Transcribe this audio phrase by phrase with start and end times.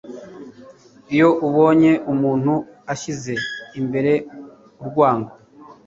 [1.13, 2.53] iyo ubonye umuntu
[2.93, 3.33] ashyize
[3.79, 4.13] imbere
[4.81, 5.33] urwango